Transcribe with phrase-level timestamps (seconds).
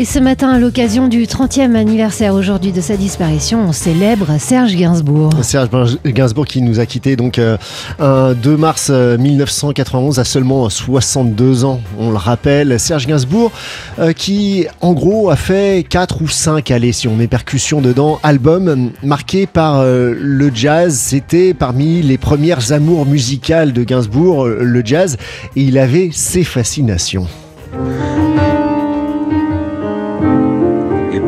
[0.00, 4.76] Et ce matin, à l'occasion du 30e anniversaire aujourd'hui de sa disparition, on célèbre Serge
[4.76, 5.32] Gainsbourg.
[5.42, 5.68] Serge
[6.06, 7.56] Gainsbourg qui nous a quittés donc euh,
[7.98, 12.78] un 2 mars 1991 euh, à seulement 62 ans, on le rappelle.
[12.78, 13.50] Serge Gainsbourg
[13.98, 18.20] euh, qui en gros a fait 4 ou 5, allez si on met percussion dedans,
[18.22, 20.96] albums marqués par le jazz.
[20.96, 25.16] C'était parmi les premières amours musicales de Gainsbourg, le jazz,
[25.56, 27.26] et il avait ses fascinations.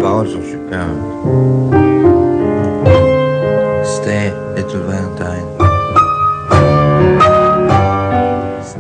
[0.01, 0.87] Paroles sont super.
[3.85, 5.47] Stay Little Valentine.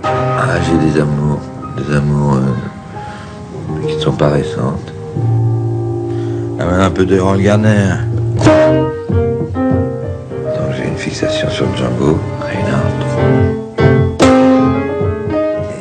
[0.05, 1.41] Ah, j'ai des amours,
[1.77, 4.93] des amours euh, qui ne sont pas récentes.
[6.59, 7.95] Ah, un peu de Roll Garner.
[10.46, 13.01] Donc j'ai une fixation sur le Django, Reinhardt.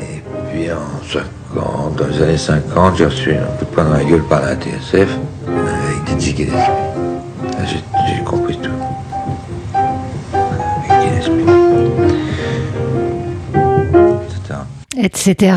[0.02, 3.94] Et puis en 50, dans les années 50, j'ai reçu un coup de poing dans
[3.94, 5.10] la gueule par la TSF.
[6.30, 6.89] J'ai
[15.02, 15.56] etc.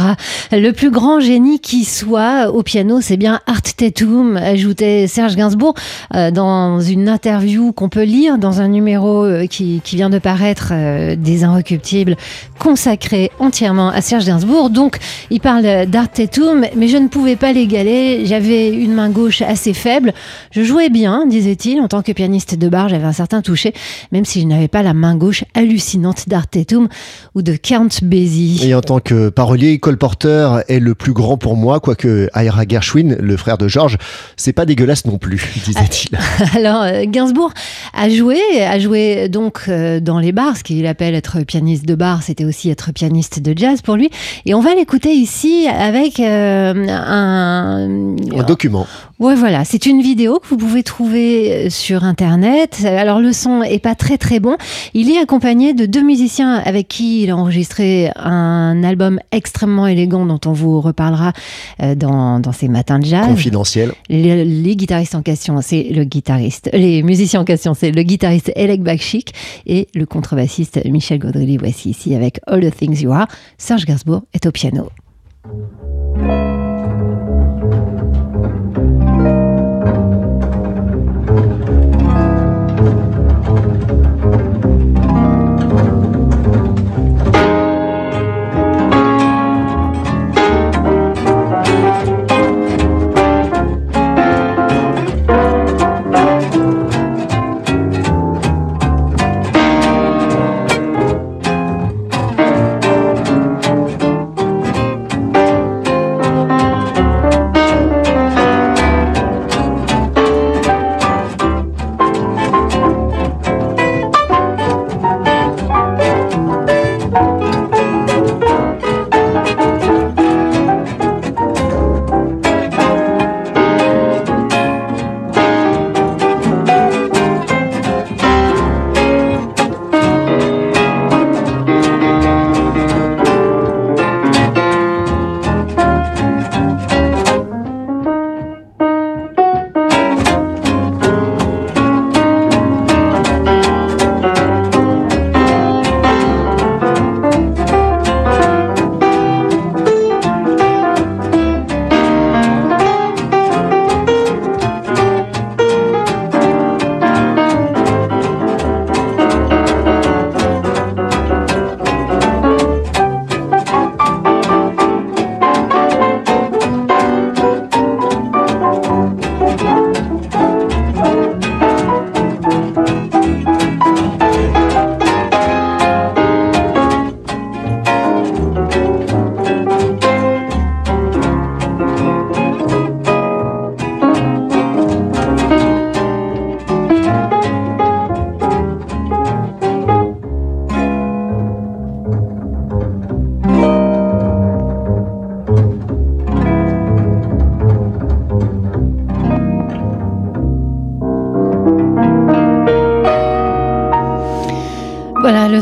[0.52, 5.74] Le plus grand génie qui soit au piano, c'est bien Art Tatum, ajoutait Serge Gainsbourg
[6.14, 10.70] euh, dans une interview qu'on peut lire dans un numéro euh, qui, vient de paraître
[10.72, 12.16] euh, des Inrecuptibles,
[12.58, 14.70] consacré entièrement à Serge Gainsbourg.
[14.70, 14.98] Donc,
[15.30, 18.24] il parle d'Art Tatum, mais je ne pouvais pas l'égaler.
[18.24, 20.12] J'avais une main gauche assez faible.
[20.50, 23.72] Je jouais bien, disait-il, en tant que pianiste de bar, j'avais un certain toucher,
[24.12, 26.88] même si je n'avais pas la main gauche hallucinante d'Art Tatum
[27.34, 28.60] ou de Count Basie.
[28.64, 32.62] Et en tant que parolier, Cole Porter est le plus grand pour moi, quoique Ira
[32.68, 33.98] Gershwin, le frère de George,
[34.36, 36.18] c'est pas dégueulasse non plus, disait-il.
[36.56, 37.52] Alors, euh, Gainsbourg
[37.94, 41.94] a joué, a joué donc euh, dans les bars, ce qu'il appelle être pianiste de
[41.94, 44.10] bar, c'était aussi être pianiste de jazz pour lui.
[44.46, 48.16] Et on va l'écouter ici avec euh, un...
[48.36, 48.86] Un document.
[49.22, 52.84] Ouais, voilà, c'est une vidéo que vous pouvez trouver sur Internet.
[52.84, 54.56] Alors, le son est pas très très bon.
[54.94, 60.26] Il est accompagné de deux musiciens avec qui il a enregistré un album extrêmement élégant
[60.26, 61.34] dont on vous reparlera
[61.84, 63.28] euh, dans, dans ces matins de jazz.
[63.28, 63.92] Confidentiel.
[64.08, 66.68] Les, guitaristes en question, c'est le guitariste.
[66.72, 69.34] Les musiciens en question, c'est le guitariste Elek Bakchik
[69.66, 71.58] et le contrebassiste Michel Gaudry.
[71.58, 73.28] Voici ici avec All the Things You Are.
[73.56, 74.88] Serge Gainsbourg est au piano.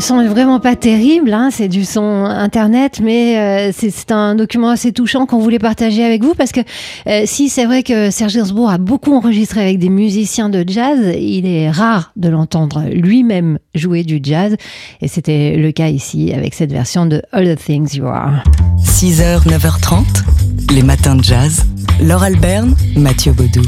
[0.01, 4.91] Son vraiment pas terrible, hein, c'est du son internet, mais euh, c'est un document assez
[4.91, 6.61] touchant qu'on voulait partager avec vous parce que
[7.07, 10.99] euh, si c'est vrai que Serge Gainsbourg a beaucoup enregistré avec des musiciens de jazz,
[11.17, 14.55] il est rare de l'entendre lui-même jouer du jazz
[15.01, 18.43] et c'était le cas ici avec cette version de All the Things You Are.
[18.83, 21.65] 6h, 9h30, les matins de jazz.
[22.01, 23.61] Laure Alberne, Mathieu Baudou.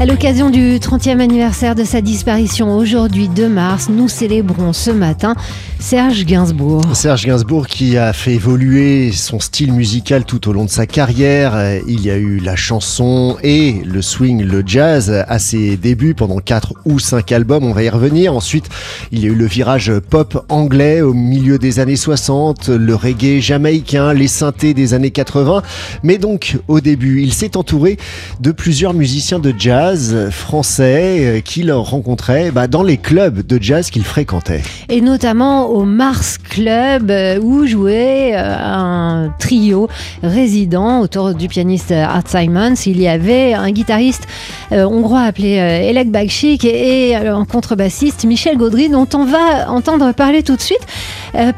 [0.00, 5.36] À l'occasion du 30e anniversaire de sa disparition aujourd'hui 2 mars, nous célébrons ce matin
[5.78, 6.82] Serge Gainsbourg.
[6.94, 11.54] Serge Gainsbourg qui a fait évoluer son style musical tout au long de sa carrière.
[11.86, 16.38] Il y a eu la chanson et le swing, le jazz à ses débuts pendant
[16.38, 18.34] 4 ou 5 albums, on va y revenir.
[18.34, 18.68] Ensuite,
[19.12, 23.40] il y a eu le virage pop anglais au milieu des années 60, le reggae
[23.40, 25.62] jamaïcain, les synthés des années 80.
[26.02, 27.98] Mais donc, au début, il s'est entouré
[28.40, 29.81] de plusieurs musiciens de jazz
[30.30, 34.62] français euh, qu'il rencontrait bah, dans les clubs de jazz qu'il fréquentait.
[34.88, 39.88] Et notamment au Mars Club euh, où jouait euh, un trio
[40.22, 42.74] résident autour du pianiste Art Simons.
[42.86, 44.26] Il y avait un guitariste
[44.70, 50.56] hongrois appelé Elek Bakchik et un contrebassiste Michel Gaudry dont on va entendre parler tout
[50.56, 50.86] de suite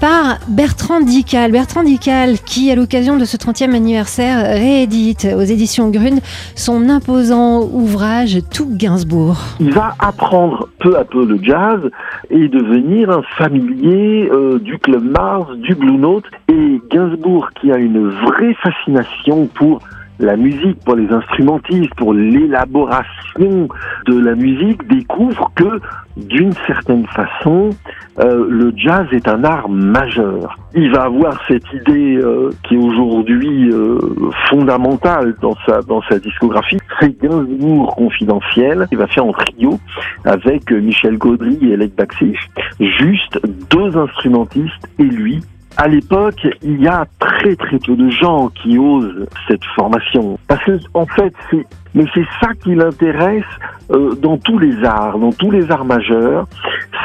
[0.00, 1.53] par Bertrand Dical.
[1.53, 6.20] Bertrand Dical qui à l'occasion de ce 30e anniversaire réédite aux éditions Grune
[6.56, 8.13] son imposant ouvrage
[8.50, 9.37] tout Gainsbourg.
[9.58, 11.81] Il va apprendre peu à peu le jazz
[12.31, 16.25] et devenir un familier euh, du Club Mars, du Blue Note.
[16.49, 19.81] Et Gainsbourg, qui a une vraie fascination pour
[20.19, 23.69] la musique, pour les instrumentistes, pour l'élaboration
[24.06, 25.81] de la musique, découvre que
[26.16, 27.70] d'une certaine façon,
[28.20, 30.56] euh, le jazz est un art majeur.
[30.75, 33.99] Il va avoir cette idée euh, qui est aujourd'hui euh,
[34.49, 38.87] fondamentale dans sa dans sa discographie, c'est Gainsbourg confidentiel.
[38.93, 39.81] Il va faire en trio
[40.25, 42.38] avec Michel Gaudry et Alec Baxich,
[42.78, 43.40] juste
[43.70, 45.43] deux instrumentistes et lui
[45.76, 50.38] à l'époque, il y a très très peu de gens qui osent cette formation.
[50.47, 53.44] Parce que, en fait, c'est, mais c'est ça qui l'intéresse
[53.91, 56.47] euh, dans tous les arts, dans tous les arts majeurs,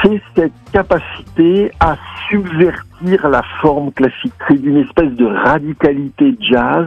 [0.02, 1.98] c'est cette capacité à
[2.30, 4.34] subvertir la forme classique.
[4.48, 6.86] C'est d'une espèce de radicalité jazz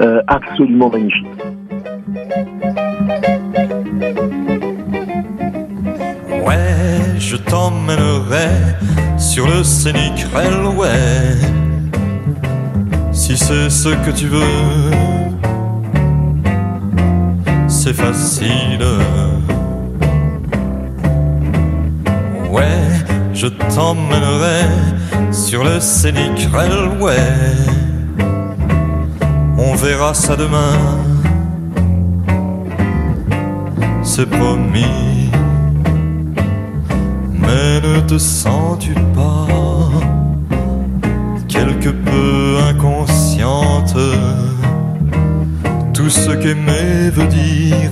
[0.00, 1.26] euh, absolument magnifique.
[6.46, 8.93] Ouais, je t'emmènerai
[9.34, 11.36] sur le scénic railway.
[13.10, 14.92] Si c'est ce que tu veux,
[17.66, 18.86] c'est facile.
[22.48, 22.78] Ouais,
[23.32, 24.68] je t'emmènerai
[25.32, 27.16] sur le scénic railway.
[29.58, 30.78] On verra ça demain,
[34.04, 35.13] c'est promis.
[37.84, 39.46] Ne te sens-tu pas
[41.48, 43.94] quelque peu inconsciente?
[45.92, 47.90] Tout ce qu'aimer veut dire,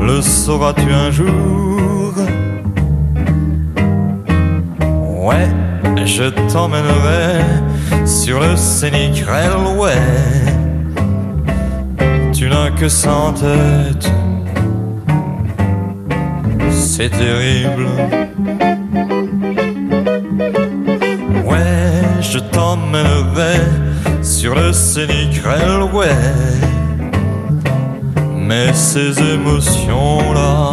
[0.00, 2.14] le sauras-tu un jour?
[5.26, 5.48] Ouais,
[6.06, 7.42] je t'emmènerai
[8.06, 10.00] sur le scénic railway.
[12.32, 14.10] Tu n'as que cent têtes
[16.96, 17.88] c'est terrible.
[21.44, 23.58] Ouais, je t'emmènerai
[24.22, 26.14] sur le scénic railway.
[28.36, 30.70] Mais ces émotions-là,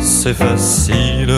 [0.00, 1.34] c'est facile.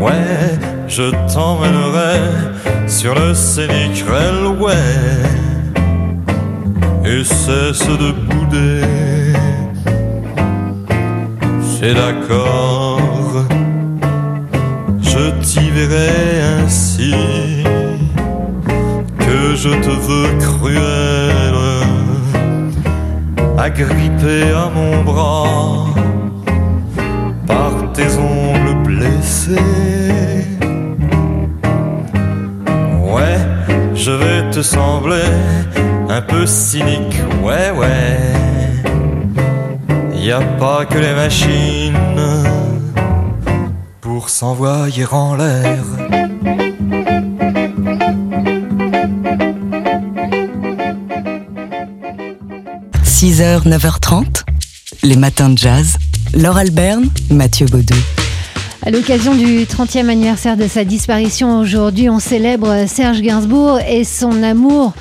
[0.00, 0.58] Ouais,
[0.88, 2.18] je t'emmènerai
[2.88, 5.45] sur le scénic railway
[7.06, 8.82] et cesse de bouder.
[11.62, 13.00] C'est d'accord,
[15.00, 17.14] je t'y verrai ainsi
[19.18, 21.54] que je te veux cruel,
[23.58, 25.86] agrippé à mon bras
[27.46, 29.52] par tes ongles blessés.
[33.14, 33.38] Ouais,
[33.94, 35.30] je vais te sembler
[36.08, 38.18] un peu cynique, ouais, ouais.
[40.14, 41.94] Y a pas que les machines
[44.00, 45.84] pour s'envoyer en l'air.
[53.04, 54.42] «6h, 9h30,
[55.02, 55.96] les matins de jazz.
[56.34, 57.94] Laure Alberne, Mathieu Baudou.
[58.82, 64.44] À l'occasion du 30e anniversaire de sa disparition aujourd'hui, on célèbre Serge Gainsbourg et son
[64.44, 64.92] amour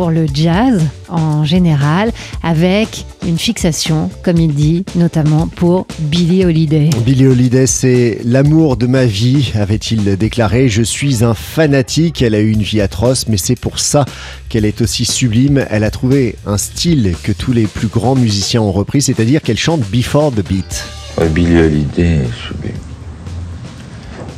[0.00, 0.80] pour le jazz
[1.10, 2.10] en général,
[2.42, 6.88] avec une fixation, comme il dit, notamment pour Billie Holiday.
[7.04, 10.70] Billie Holiday, c'est l'amour de ma vie, avait-il déclaré.
[10.70, 12.22] Je suis un fanatique.
[12.22, 14.06] Elle a eu une vie atroce, mais c'est pour ça
[14.48, 15.66] qu'elle est aussi sublime.
[15.68, 19.58] Elle a trouvé un style que tous les plus grands musiciens ont repris, c'est-à-dire qu'elle
[19.58, 20.82] chante before the beat.
[21.18, 22.72] Ouais, Billie Holiday est sublime.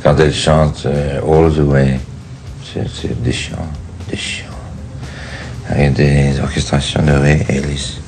[0.03, 1.99] Quand elle chante euh, All the Way,
[2.65, 3.69] c'est c'est déchirant,
[4.11, 4.52] déchirant.
[5.75, 7.99] Avec des orchestrations de Ray Ellis.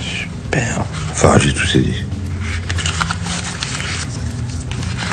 [0.00, 0.84] Super.
[1.12, 2.04] Enfin, j'ai ces disques.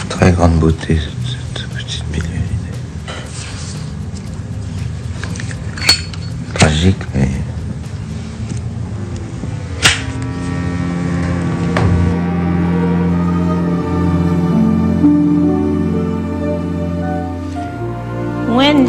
[0.10, 2.42] Très grande beauté, cette, petite Holiday.
[6.56, 7.30] Tragique, mais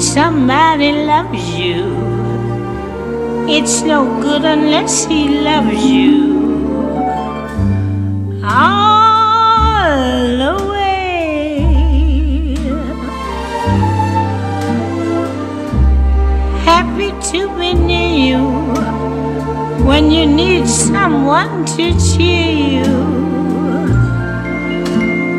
[0.04, 1.80] somebody loves you,
[3.48, 6.34] it's no good unless he loves you.
[8.44, 9.88] All
[10.42, 11.64] the way.
[16.68, 18.42] Happy to be near you
[19.86, 22.92] when you need someone to cheer you.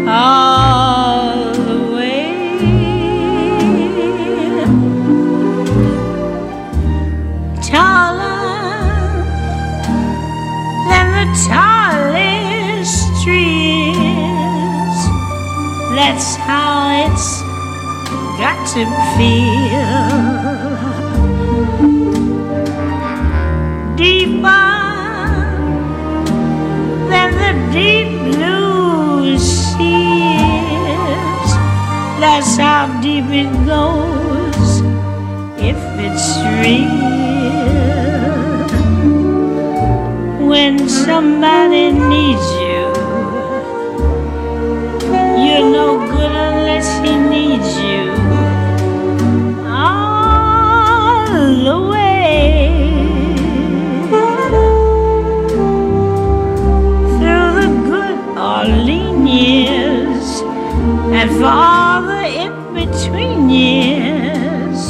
[0.09, 0.44] All
[16.15, 17.41] That's how it's
[18.39, 18.83] got to
[19.17, 19.99] feel.
[23.97, 24.71] Deeper
[27.09, 29.75] than the deep blue seas.
[32.21, 34.69] That's how deep it goes
[35.59, 36.27] if it's
[36.63, 36.95] real.
[40.47, 42.64] When somebody needs you,
[61.45, 64.83] for all the in between years.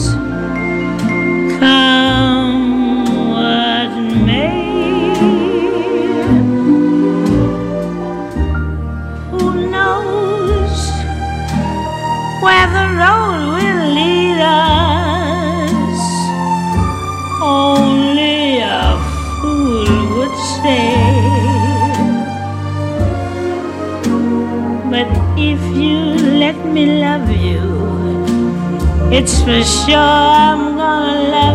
[1.59, 3.91] Come what
[4.25, 5.13] may.
[9.31, 9.43] Who
[9.75, 10.77] knows
[12.43, 16.01] where the road will lead us?
[17.41, 18.97] Only a
[19.41, 21.03] fool would say.
[24.89, 25.07] But
[25.37, 26.04] if you
[26.45, 27.63] let me love you,
[29.17, 31.54] it's for sure I'm gonna love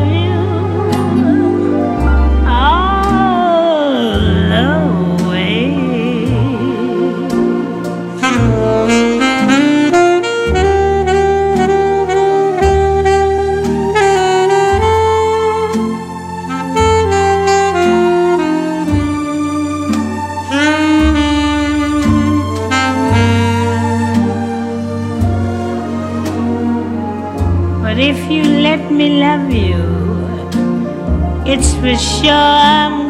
[31.81, 33.10] for sure I'm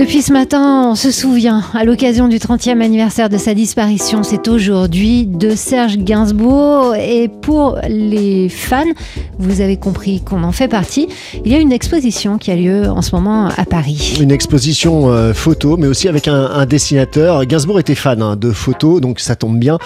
[0.00, 4.48] Depuis ce matin, on se souvient, à l'occasion du 30e anniversaire de sa disparition, c'est
[4.48, 6.94] aujourd'hui, de Serge Gainsbourg.
[6.94, 8.84] Et pour les fans,
[9.38, 11.06] vous avez compris qu'on en fait partie,
[11.44, 14.16] il y a une exposition qui a lieu en ce moment à Paris.
[14.22, 17.44] Une exposition euh, photo, mais aussi avec un, un dessinateur.
[17.44, 19.76] Gainsbourg était fan hein, de photos, donc ça tombe bien.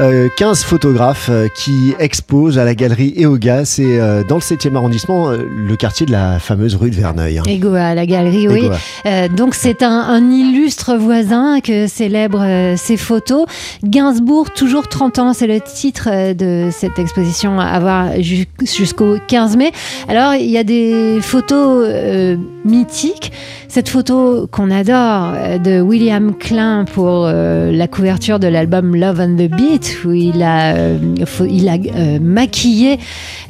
[0.00, 3.64] Euh, 15 photographes euh, qui exposent à la galerie Eoga.
[3.64, 7.38] C'est euh, dans le 7e arrondissement, euh, le quartier de la fameuse rue de Verneuil.
[7.38, 7.42] hein.
[7.46, 8.68] Egoa à la galerie, oui.
[9.06, 13.46] Euh, donc c'est un, illustre voisin que célèbre euh, ses photos.
[13.84, 19.18] Gainsbourg, toujours 30 ans, c'est le titre euh, de cette exposition à voir ju- jusqu'au
[19.28, 19.70] 15 mai.
[20.08, 23.30] Alors il y a des photos euh, mythiques.
[23.68, 29.20] Cette photo qu'on adore euh, de William Klein pour euh, la couverture de l'album Love
[29.20, 30.98] and the Beat, où il a, euh,
[31.40, 32.98] euh, maquillé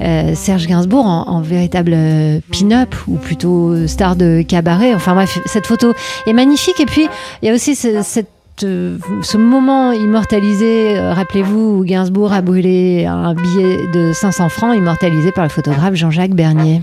[0.02, 4.94] euh, Serge Gainsbourg en, en véritable euh, pin-up ou plutôt star de cabaret.
[4.94, 5.94] Enfin bref, cette photo
[6.26, 6.80] est magnifique.
[6.80, 7.08] Et puis
[7.42, 8.02] il y a aussi ce,
[8.64, 8.98] euh,
[9.34, 15.44] moment immortalisé, euh, rappelez-vous, où Gainsbourg a brûlé un billet de 500 francs, immortalisé par
[15.44, 16.82] le photographe Jean-Jacques Bernier.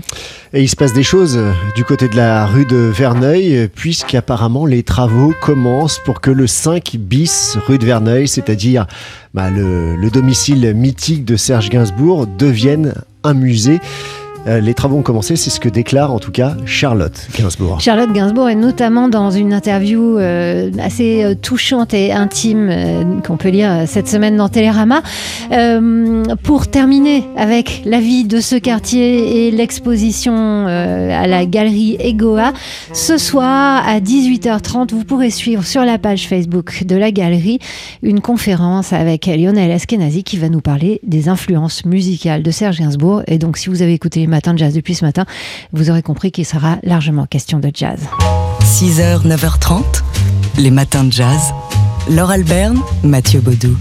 [0.52, 4.66] Et il se passe des choses euh, du côté de la rue de Verneuil, puisqu'apparemment
[4.66, 8.86] les travaux commencent pour que le 5 bis rue de Verneuil, c'est-à-dire
[9.32, 13.80] bah, le domicile mythique de Serge Gainsbourg, devienne un musée.
[14.50, 17.80] Euh, les travaux ont commencé, c'est ce que déclare en tout cas Charlotte Gainsbourg.
[17.80, 23.50] Charlotte Gainsbourg est notamment dans une interview euh, assez euh, touchante et intime qu'on peut
[23.50, 25.02] lire cette semaine dans Télérama.
[26.42, 32.52] Pour terminer avec la vie de ce quartier et l'exposition à la galerie Egoa,
[32.92, 37.58] ce soir à 18h30, vous pourrez suivre sur la page Facebook de la galerie
[38.02, 43.22] une conférence avec Lionel Eskenazi qui va nous parler des influences musicales de Serge Gainsbourg.
[43.26, 45.26] Et donc, si vous avez écouté les matins de jazz depuis ce matin,
[45.72, 48.00] vous aurez compris qu'il sera largement question de jazz.
[48.62, 49.82] 6h, 9h30,
[50.56, 51.52] les matins de jazz.
[52.08, 53.76] Laure Alberne, Mathieu Baudou.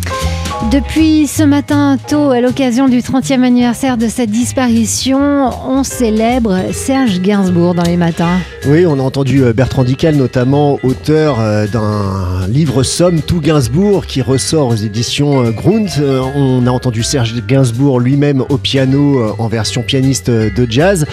[0.71, 7.21] Depuis ce matin tôt, à l'occasion du 30e anniversaire de sa disparition, on célèbre Serge
[7.21, 8.37] Gainsbourg dans les matins.
[8.67, 14.05] Oui, on a entendu euh, Bertrand Dical, notamment auteur euh, d'un livre Somme tout Gainsbourg
[14.05, 15.89] qui ressort aux éditions euh, Grund.
[16.35, 21.05] On a entendu Serge Gainsbourg lui-même au piano en version pianiste de jazz.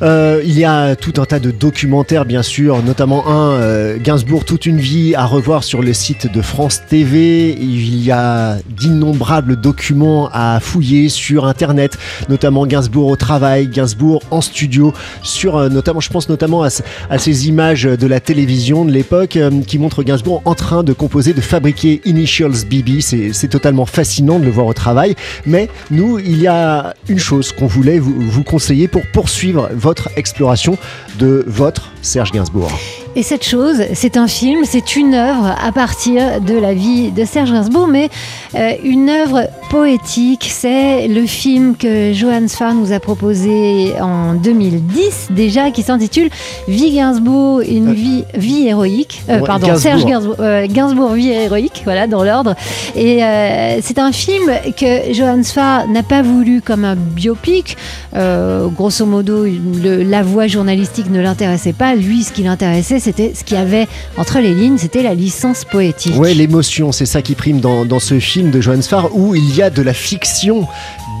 [0.00, 4.78] Il y a tout un tas de documentaires, bien sûr, notamment un Gainsbourg toute une
[4.78, 7.50] vie à revoir sur le site de France TV.
[7.50, 14.40] Il y a d'innombrables documents à fouiller sur Internet, notamment Gainsbourg au travail, Gainsbourg en
[14.40, 14.92] studio,
[15.22, 18.90] sur euh, notamment, je pense notamment à, ce- à ces images de la télévision de
[18.92, 23.00] l'époque euh, qui montrent Gainsbourg en train de composer, de fabriquer Initials BB.
[23.00, 25.14] C'est totalement fascinant de le voir au travail.
[25.46, 30.78] Mais nous, il y a une chose qu'on voulait vous conseiller pour poursuivre votre exploration
[31.18, 32.70] de votre Serge Gainsbourg.
[33.18, 37.24] Et cette chose, c'est un film, c'est une œuvre à partir de la vie de
[37.24, 38.10] Serge Gainsbourg, mais
[38.54, 40.46] euh, une œuvre poétique.
[40.48, 46.30] C'est le film que Johannes Farr nous a proposé en 2010 déjà, qui s'intitule
[46.68, 49.20] Vie Gainsbourg, une vie, vie héroïque.
[49.28, 49.82] Euh, pardon, Gainsbourg.
[49.82, 52.54] Serge Gainsbourg, euh, Gainsbourg, vie héroïque, voilà, dans l'ordre.
[52.94, 57.76] Et euh, c'est un film que Johannes Farr n'a pas voulu comme un biopic.
[58.14, 61.96] Grosso modo, le- la voix journalistique ne l'intéressait pas.
[61.96, 65.64] Lui, ce qui l'intéressait, c'était ce qu'il y avait entre les lignes, c'était la licence
[65.64, 66.14] poétique.
[66.16, 69.56] Ouais, l'émotion, c'est ça qui prime dans, dans ce film de Johannes Farr où il
[69.56, 70.66] y a de la fiction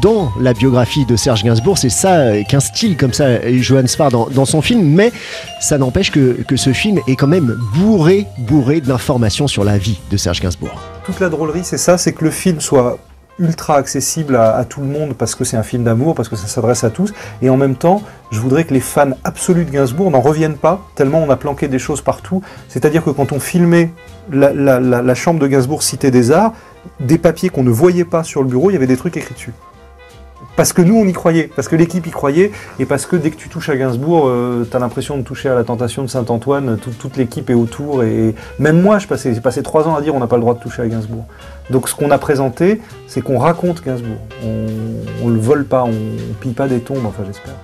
[0.02, 1.78] dans la biographie de Serge Gainsbourg.
[1.78, 5.12] C'est ça qu'un style comme ça, Johannes Farr dans, dans son film, mais
[5.60, 9.98] ça n'empêche que, que ce film est quand même bourré, bourré d'informations sur la vie
[10.10, 10.78] de Serge Gainsbourg.
[11.06, 12.98] Toute la drôlerie, c'est ça, c'est que le film soit
[13.38, 16.46] ultra accessible à, tout le monde parce que c'est un film d'amour, parce que ça
[16.46, 17.12] s'adresse à tous.
[17.42, 20.80] Et en même temps, je voudrais que les fans absolus de Gainsbourg n'en reviennent pas,
[20.94, 22.42] tellement on a planqué des choses partout.
[22.68, 23.92] C'est-à-dire que quand on filmait
[24.30, 26.52] la chambre de Gainsbourg Cité des Arts,
[27.00, 29.34] des papiers qu'on ne voyait pas sur le bureau, il y avait des trucs écrits
[29.34, 29.52] dessus.
[30.58, 33.30] Parce que nous, on y croyait, parce que l'équipe y croyait, et parce que dès
[33.30, 36.78] que tu touches à Gainsbourg, euh, t'as l'impression de toucher à la tentation de Saint-Antoine,
[36.82, 39.06] tout- toute l'équipe est autour, et même moi, j'ai
[39.40, 41.26] passé trois ans à dire on n'a pas le droit de toucher à Gainsbourg.
[41.70, 44.18] Donc ce qu'on a présenté, c'est qu'on raconte Gainsbourg.
[44.44, 44.66] On,
[45.22, 47.54] on le vole pas, on, on pille pas des tombes, enfin j'espère.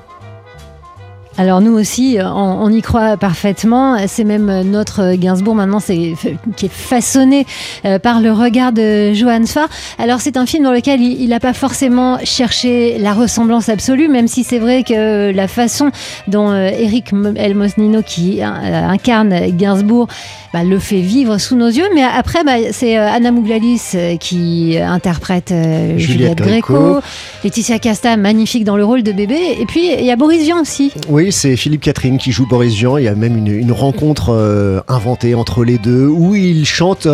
[1.36, 3.96] Alors nous aussi, on, on y croit parfaitement.
[4.06, 6.14] C'est même notre Gainsbourg maintenant, c'est
[6.56, 7.44] qui est façonné
[7.84, 9.68] euh, par le regard de Johannes Farr.
[9.98, 14.28] Alors c'est un film dans lequel il n'a pas forcément cherché la ressemblance absolue, même
[14.28, 15.90] si c'est vrai que la façon
[16.28, 18.44] dont euh, Eric M- El Mosnino qui euh,
[18.88, 20.06] incarne Gainsbourg
[20.52, 21.88] bah, le fait vivre sous nos yeux.
[21.96, 25.52] Mais après, bah, c'est Anna Mouglalis qui interprète
[25.96, 27.00] Juliette Juliette Gréco.
[27.42, 29.56] Laetitia Casta, magnifique dans le rôle de bébé.
[29.60, 30.92] Et puis il y a Boris Vian aussi.
[31.08, 32.96] Oui, c'est Philippe Catherine qui joue Boris Vian.
[32.98, 37.08] Il y a même une, rencontre euh, inventée entre les deux où il chante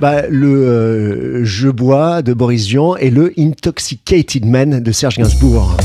[0.00, 5.76] bah, le euh, Je bois de Boris Vian et le Intoxicated Man de Serge Gainsbourg.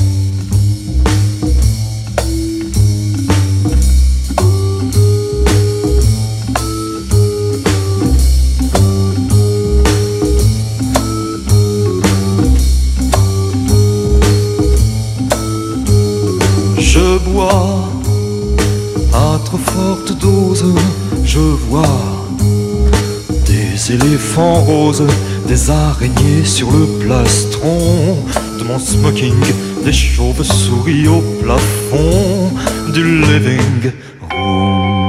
[23.46, 25.06] Des éléphants roses,
[25.48, 28.18] des araignées sur le plastron.
[28.60, 29.42] De mon smoking,
[29.84, 32.52] des chauves-souris au plafond.
[32.94, 33.92] Du living
[34.32, 35.00] room.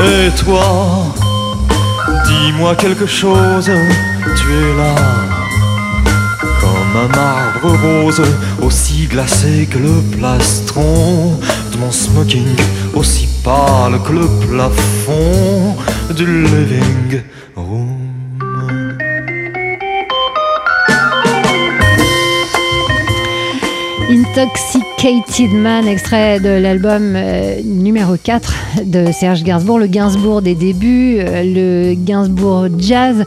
[0.00, 1.14] Et toi,
[2.26, 4.94] dis-moi quelque chose, tu es là
[6.60, 8.22] comme un marbre rose,
[8.62, 11.38] aussi glacé que le plastron
[11.80, 12.46] mon smoking,
[12.94, 15.76] aussi pâle que le plafond
[16.14, 17.22] du living
[17.56, 18.06] room.
[24.08, 31.18] Intoxicated Man, extrait de l'album euh, numéro 4 de Serge Gainsbourg, le Gainsbourg des débuts,
[31.18, 33.24] euh, le Gainsbourg jazz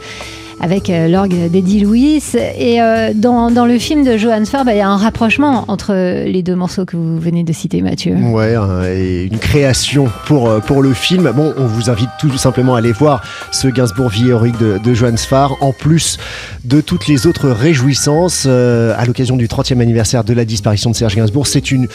[0.59, 2.21] avec euh, l'orgue d'Eddie Louis.
[2.57, 5.93] Et euh, dans, dans le film de Johannes Farb, il y a un rapprochement entre
[6.25, 8.15] les deux morceaux que vous venez de citer, Mathieu.
[8.15, 11.31] Ouais, hein, et une création pour, euh, pour le film.
[11.35, 15.55] Bon, on vous invite tout simplement à aller voir ce Gainsbourg vie de, de Farr,
[15.61, 16.17] en plus
[16.65, 21.15] de toutes les autres réjouissances à l'occasion du 30e anniversaire de la disparition de Serge
[21.15, 21.47] Gainsbourg.
[21.47, 21.87] C'est une,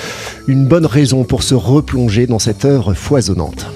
[0.48, 3.66] une bonne raison pour se replonger dans cette œuvre foisonnante.